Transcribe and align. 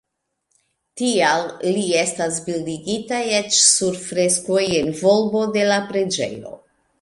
Tial 1.01 1.43
li 1.75 1.83
estas 1.99 2.39
bildigita 2.47 3.19
eĉ 3.41 3.53
sur 3.67 4.01
freskoj 4.07 4.65
en 4.79 4.91
volbo 5.03 5.45
de 5.59 5.69
la 5.73 5.79
preĝejo. 5.93 6.57